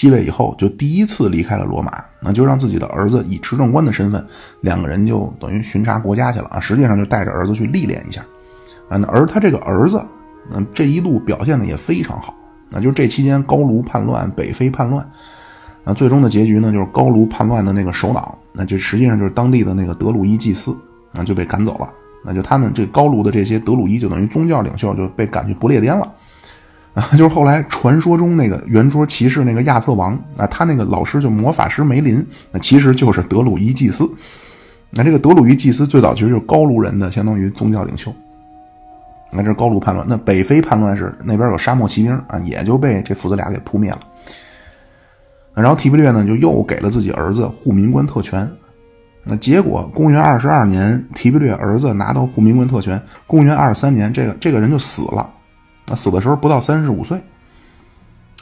[0.00, 4.24] 继位以后，就第一次离开了罗马，那就让自己的儿子以执政官的身份，
[4.62, 8.22] 两个人就等于巡查国家去了啊，实际上就带着儿子去历练一下，
[8.88, 10.02] 啊，那而他这个儿子，
[10.54, 12.34] 嗯，这一路表现的也非常好，
[12.70, 15.06] 那就是这期间高卢叛乱、北非叛乱，
[15.84, 20.74] 啊，最终的结局呢，就是高卢叛乱的那个首脑，那就实际上就是当地的那个德鲁伊祭司，
[21.12, 21.92] 啊，就被赶走了。
[22.24, 26.10] 那就他们这高卢的这些德鲁伊，就等于宗教领袖，就被赶去不列颠了，
[26.94, 34.10] 啊， 就是后来传说中那个圆桌骑士那个亚瑟王，啊，他那个老师就魔法师梅林，那其实就是德鲁伊祭司。
[34.90, 38.12] 那这个德鲁伊祭司最早其实就是高卢人的相当于宗教领袖。
[39.32, 44.00] 那这是高卢叛乱，那北非叛乱是那边有沙漠骑兵啊，也就被这父子俩给扑灭了。
[45.54, 48.50] 然后提比略呢，就又给了自己儿子护民官特权。
[49.22, 53.00] 那结果，公元二十二年，提比略儿子拿到护民官特权。
[53.26, 55.30] 公元二十三年，这个这个人就死了。
[55.90, 57.20] 那死的时候不到三十五岁。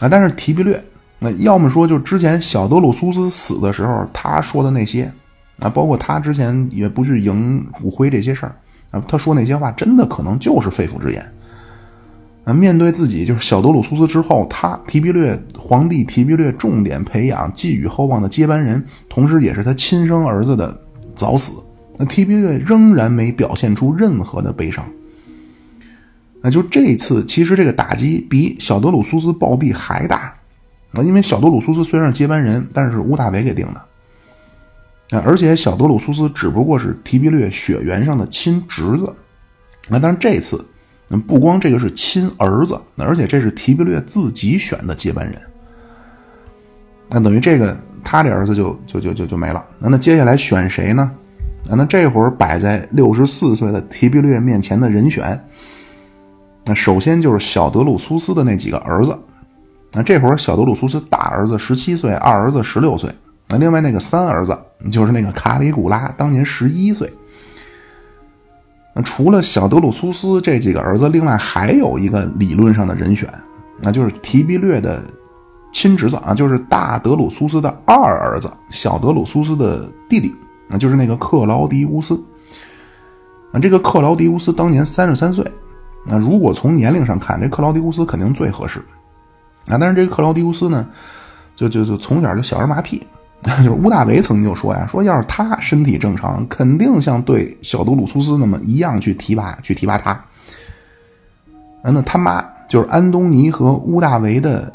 [0.00, 0.80] 啊，但是提比略，
[1.18, 5.12] 那要么说就之前小德鲁苏斯死的时候他说的那些，
[5.58, 8.54] 啊，包括他之前也不去迎骨灰这些事儿，
[8.92, 11.26] 啊，他说那些话真的可能就是肺腑之言。
[12.44, 20.80] 啊，面对自己就是小德鲁苏斯之后，他提比略皇帝提比略重点培养、寄予厚望的接班人，同时也是他亲生儿子的
[21.16, 21.52] 早死，
[21.96, 24.88] 那提比略仍然没表现出任何的悲伤。
[26.40, 30.35] 那就这次，其实这个打击比小德鲁苏斯暴毙还大。
[30.92, 35.18] 啊，因为小德鲁苏斯虽然是接班人，但是乌大维给定的。
[35.18, 39.12] 啊，而且小德鲁苏斯只不过是提比略血缘上的亲侄子。
[39.88, 40.64] 那但是这次。
[41.27, 45.40] 不光这个是亲儿子，而且这是提比略自己选的接班人，
[47.09, 47.74] 那等于这个
[48.05, 49.64] 他这儿子就就就就就没了。
[49.79, 51.11] 那那接下来选谁呢？
[51.70, 55.42] 啊，那这会儿摆在六十四岁的提比略面前的人选，
[56.68, 59.18] 那首先就是小德鲁苏斯的那几个儿子。
[59.90, 63.11] 那这会儿小德鲁苏斯大儿子十七岁，二儿子十六岁，
[63.48, 64.57] 那另外那个三儿子
[64.92, 67.11] 就是那个卡里古拉，当年十一岁。
[68.94, 73.26] 那除了小德鲁苏斯这几个儿子，另外还有一个理论上的人选，
[73.81, 75.02] 那就是提比略的
[75.72, 80.35] 亲侄子啊，就是大德鲁苏斯的二儿子，小德鲁苏斯的弟弟，
[80.68, 82.14] 那就是那个克劳迪乌斯。
[83.52, 85.42] 啊，这个克劳迪乌斯当年三十三岁，
[86.06, 88.78] 那如果从年龄上看，这克劳迪乌斯肯定最合适。
[89.66, 90.88] 啊，但是这个克劳迪乌斯呢，
[91.54, 93.00] 就就就从小就小儿麻痹。
[93.42, 100.11] 就是乌大维曾经就说呀，说要是他身体正常，肯定像对小德鲁苏斯那么一样去提拔，去提拔他。
[101.82, 104.72] 啊那他妈就是安东尼和乌大维的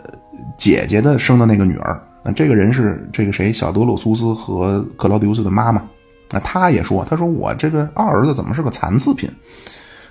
[0.57, 2.01] 姐姐的生的那个女儿。
[2.23, 3.51] 那这个人是这个谁？
[3.51, 5.83] 小德鲁苏斯和克劳迪乌斯的妈妈。
[6.31, 9.29] 那他也说，他说我这个二儿子怎么是个残次品？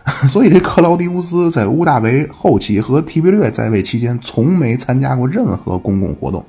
[0.28, 6.44] 所以这克劳狄乌斯在屋大维后期和提比略在位期间，从没参加过任何公共活动。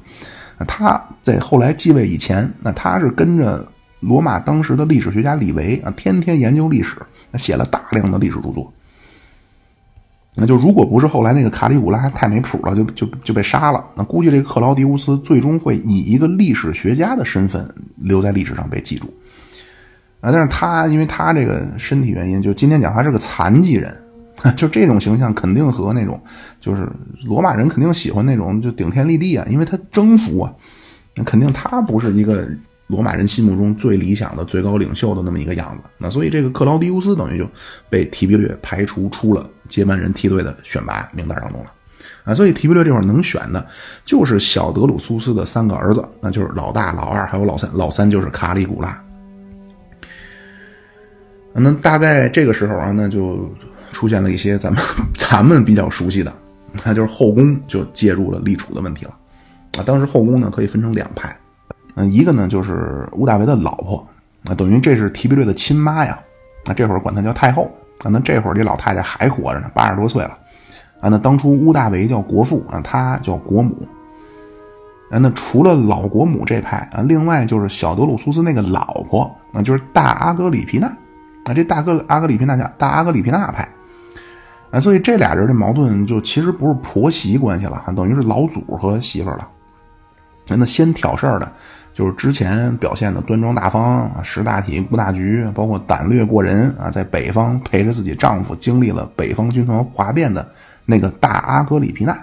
[0.67, 3.67] 他在后来继位以前，那他是跟着
[3.99, 6.95] 罗马当时的历史学家李维啊，天天研究历史，
[7.35, 8.71] 写了大量的历史著作。
[10.35, 13.85] 那就如果不是后来那个卡里古拉太没谱了，就就就被杀了。
[13.95, 19.13] 那估计这个克劳狄乌斯最终会以一个历史学家的身份留在历史上被记住。
[20.23, 23.93] 啊，但是他因为他这个身体原因，就今天讲他是个残疾人，
[24.55, 26.17] 就这种形象肯定和那种
[26.61, 26.87] 就是
[27.25, 30.53] 罗马人肯定喜欢那种就顶天立地啊，因为他征服啊，
[31.13, 32.47] 那肯定他不是一个
[32.87, 35.89] 罗马人心目中最理想的最高领袖的那么一个样子。
[35.97, 37.45] 那所以这个克劳狄乌斯等于就
[37.89, 41.71] 被提比略排除出了接班人梯队的选拔名单当中了。
[42.23, 43.65] 啊，所以提比略这会儿能选的
[44.05, 48.97] 就是小德鲁苏斯的三个儿子，那就是老大、老二还有老三，老三就是卡里古拉。
[51.53, 53.49] 那大概这个时候啊，那就
[53.91, 54.83] 出现了一些咱们
[55.17, 56.33] 咱们比较熟悉的，
[56.83, 59.11] 那就是后宫就介入了立储的问题了。
[59.77, 61.35] 啊，当时后宫呢可以分成两派，
[61.95, 64.07] 嗯，一个呢就是屋大维的老婆，
[64.45, 66.19] 啊等于这是提比略的亲妈呀。
[66.65, 67.71] 那这会儿管她叫太后。
[68.03, 70.31] 啊，那这会儿这老太太还活着呢，八十多岁了。
[70.99, 73.87] 啊，那当初屋大维叫国父啊，她叫国母。
[75.09, 80.91] 啊，那除了老国母这派啊，另外就是小德鲁苏斯那个老婆，那就是大阿格里皮娜。
[81.45, 83.67] 啊，这大哥阿格里皮娜叫大阿格里皮娜派，
[84.71, 89.49] 啊，所以这俩人的矛盾就其实不是婆媳关系了，等于是老祖和媳妇了。
[90.47, 91.51] 那先挑事儿的，
[91.93, 100.45] 就是之前表现的端庄大方、识大体、顾大局，包括胆略过人啊，在北方陪着自己丈夫经历了北方军团哗变的
[100.85, 102.17] 那个大阿格里皮娜。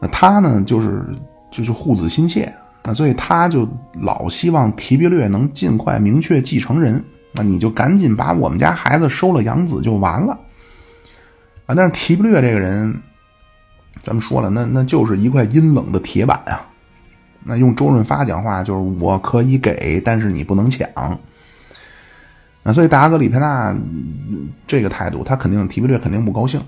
[0.00, 1.04] 那他呢，就是
[1.50, 3.68] 就是护子心切，那所以他就
[4.00, 7.02] 老希望提比略能尽快明确继承人。
[7.36, 10.38] 那你就赶紧把我们家孩子收了养子就完了，
[11.66, 11.74] 啊！
[11.74, 12.94] 但是提布略这个人，
[14.00, 16.64] 咱们说了，那那就是一块阴冷的铁板啊。
[17.42, 20.88] 那用周润发讲话就是我可以给，但是你不能抢。
[22.62, 23.76] 那所以达格里佩纳
[24.64, 26.62] 这个态度，他肯定提布略肯定不高兴。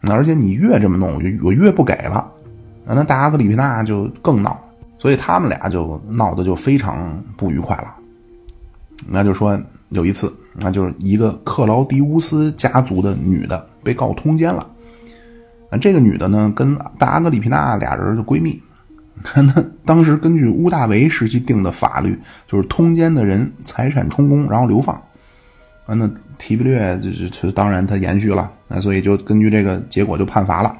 [0.00, 2.28] 那而且你越这么弄，我我越不给了。
[2.84, 4.60] 那达格里佩纳就更闹，
[4.98, 7.94] 所以他们俩就闹得就非常不愉快了。
[9.06, 9.56] 那就说。
[9.90, 14.66] 有一次，那就是一个克劳狄乌斯家族的女的被告通奸了。
[15.70, 18.60] 啊，这个女的呢，跟大阿格里皮娜俩人的闺蜜。
[19.34, 24.94] 那当时根据乌大维时期定的法律，就是通奸的人财产充公，然后流放。
[25.86, 28.50] 啊，那提比略就就当然他延续了。
[28.68, 30.76] 那所以就根据这个结果就判罚了。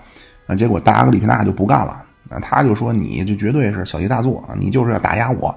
[0.46, 2.04] 啊，结果大阿格里皮娜就不干了。
[2.28, 5.54] 啊，他就说你这绝对是小题大做，你就是要打压我。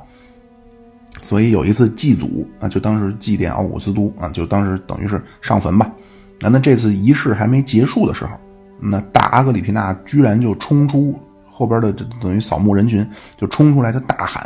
[1.22, 5.92] 所以有一次祭祖啊，就当时祭奠奥古斯都啊，就当时等于是上坟吧。
[6.40, 8.32] 那那这次仪式还没结束的时候，
[8.80, 11.14] 那大阿格里皮娜居然就冲出
[11.48, 14.44] 后边的，这等于扫墓人群，就冲出来就大喊：“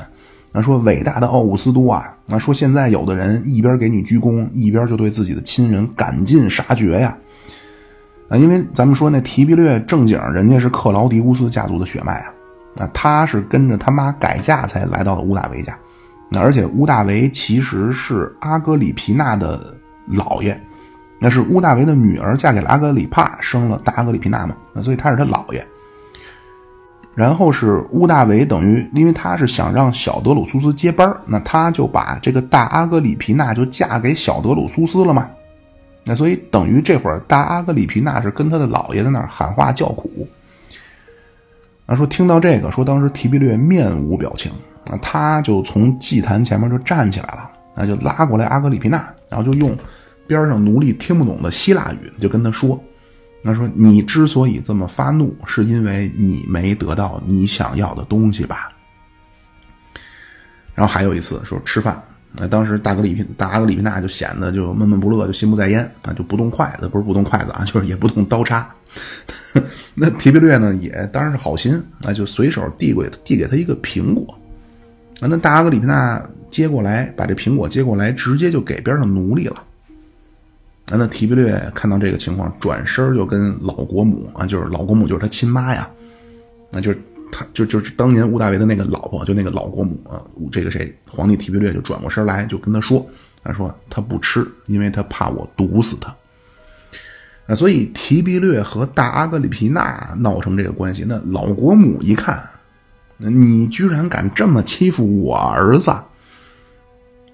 [0.51, 7.17] 那说伟大的奥古斯都啊，那说现在有的人一边给你鞠躬，一边就对自己的亲人赶尽杀绝呀！
[8.27, 12.33] 啊，因为咱们说那提比略正经人家是克劳狄乌斯家族的血脉啊，
[12.75, 15.77] 那他是跟着他妈改嫁才来到了乌大维家。”
[16.29, 19.75] 那而且乌大维其实是阿格里皮娜的
[20.09, 20.59] 姥爷，
[21.19, 25.65] 那是乌大维的女儿嫁给了阿格里帕，生了大阿格里皮娜嘛，那所以他是他姥爷。
[27.13, 35.29] 然后是乌大维等于，因为他是想让小德鲁苏斯接班那他就把这个大阿格里皮娜就嫁给小德鲁苏斯了嘛。
[36.03, 40.27] 那所以等于这会儿大阿格里皮娜是跟他的姥爷在那儿喊话叫苦。
[41.85, 44.51] 那说听到这个，说当时提比略面无表情。
[44.87, 48.97] 那他就从祭坛前面就站起来了，那就拉过来阿格里皮娜，
[49.29, 49.77] 然后就用
[50.27, 52.81] 边上奴隶听不懂的希腊语就跟他说
[53.43, 58.69] ：“那说你之所以这么发怒，是因为你没得到你想要的东西吧？”
[60.73, 62.01] 然后还有一次说吃饭，
[62.33, 68.69] 那当时大格里皮大阿格里皮娜就显得就闷闷不乐，就心不在焉啊，就不动筷子，不是不动筷子啊，就是也不动刀叉。
[69.95, 74.37] 那提比略呢，也当然是好心，那就随手递过递给他一个苹果。
[75.21, 79.63] 啊，那大阿格里皮娜接过来，把这苹果接过来，直接就给边上奴隶了。
[80.87, 85.89] 啊，那提比略看到这个情况，转身就跟老国母啊，就是老国母就是他亲妈呀，
[86.69, 87.01] 那就是
[87.31, 93.03] 他就就是当年屋大维的那个老婆，就那个老国母啊，这个谁皇帝提比略就转过身来就跟他说，
[93.43, 96.13] 他说他不吃，因为他怕我毒死他。
[97.47, 102.47] 啊，所以提比略和大阿格里皮娜闹成这个关系，那老国母一看。
[103.17, 105.91] 你居然敢这么欺负我儿子！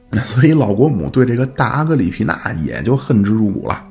[0.09, 3.87] 那所以老国母对这个大阿哥里皮娜也就恨之入骨了。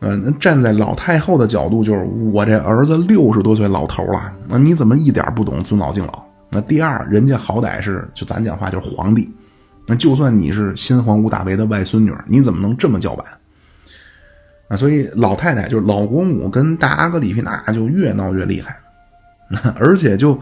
[0.00, 6.24] 嗯，站在老太后的角度，就是我这儿子六十多岁老头了，那你怎么一点不懂尊老敬老？
[6.50, 9.30] 那第二，人家好歹是就咱讲话就是皇帝，
[9.86, 13.24] 那就算你是新皇屋大维的外孙女，你怎么能这么叫板？
[14.68, 18.76] 啊，所以老太太就是老国母跟大阿哥里皮娜就越闹越厉害，
[19.78, 20.38] 而且就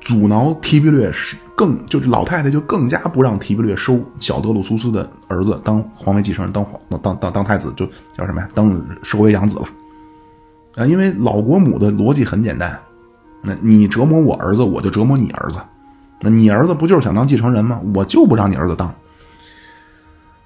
[0.00, 7.86] 阻挠提比略是更就是老太太就更加不让提比略收小德鲁苏斯的儿子当皇位继承人，当皇当当当太子就
[8.16, 8.48] 叫什么呀？
[8.54, 9.68] 当收为养子了。
[10.74, 12.78] 啊，因为老国母的逻辑很简单，
[13.42, 15.58] 那你折磨我儿子，我就折磨你儿子。
[16.20, 17.80] 那你儿子不就是想当继承人吗？
[17.94, 18.94] 我就不让你儿子当。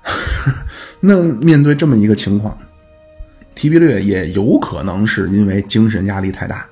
[1.00, 2.56] 那面对这么一个情况。
[3.54, 6.66] 提比略也有可能是因为精神压力太大，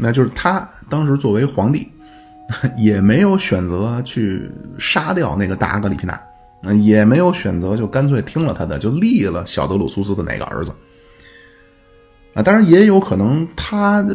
[0.00, 1.86] 那就是他当时作为皇帝，
[2.76, 6.18] 也没有选择去杀掉那个大阿格里皮娜，
[6.80, 10.74] 也没有选择就干脆听了他的，就立了小德鲁苏斯的哪个儿子。
[12.34, 14.06] 啊，当然也有可能他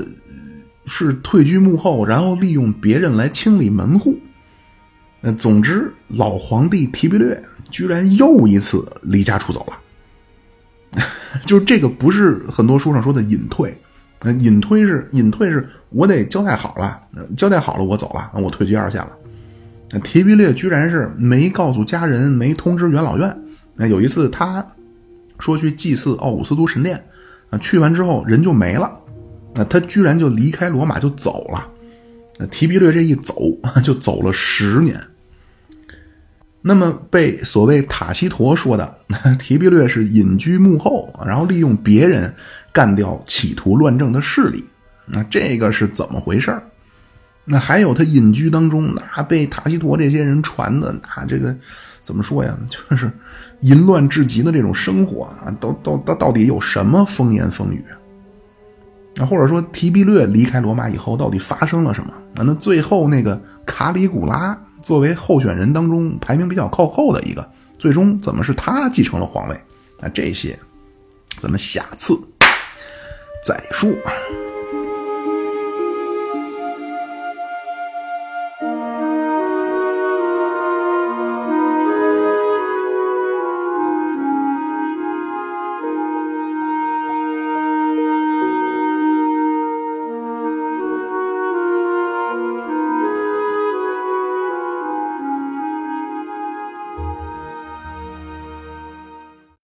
[0.85, 4.17] 是退居幕后，然后利用别人来清理门户。
[5.21, 11.01] 那总之，老皇帝提比略居然又一次离家出走了。
[11.45, 13.75] 就这个不是很多书上说的隐退，
[14.25, 16.99] 那，隐退是隐退是我得交代好了，
[17.37, 19.11] 交代好了我走了，我退居二线了。
[19.91, 23.37] 那提比略居然是没告诉家人，没通知元老院。
[23.75, 24.65] 那有一次他
[25.37, 27.05] 说去祭祀奥古斯都神殿，
[27.51, 28.91] 啊，去完之后人就没了，
[29.53, 31.67] 那他居然就离开罗马就走了。
[32.39, 33.35] 那提比略这一走
[33.83, 34.99] 就走了十年。
[36.67, 38.97] 那么被所谓塔西佗说的
[39.37, 42.33] 提比略是隐居幕后，然后利用别人
[42.73, 44.65] 干掉企图乱政的势力，
[45.05, 46.59] 那这个是怎么回事
[47.43, 51.55] 那还有他隐居当中，那被塔西佗这些人传的，那这个
[52.01, 52.57] 怎么说呀？
[52.67, 53.11] 就是
[53.61, 57.85] 淫乱至极的这种生活啊，都都到到底有什么风言风语？
[59.17, 62.11] 那或者说提比略离开罗马以后到底发生了什么？
[62.37, 64.59] 啊，那最后那个卡里古拉。
[64.85, 69.59] 作为候选人当中排名比较靠后的一个，最终怎么是他继承了皇位？
[69.99, 70.59] 那这些，
[71.39, 72.13] 咱们下次
[73.43, 73.89] 再说。